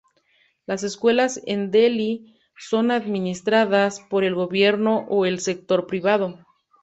Las 0.65 0.81
escuelas 0.81 1.39
en 1.45 1.69
Delhi 1.69 2.35
son 2.57 2.89
administradas 2.89 3.99
por 3.99 4.23
el 4.23 4.33
gobierno 4.33 5.05
o 5.09 5.27
el 5.27 5.39
sector 5.41 5.85
privado. 5.85 6.39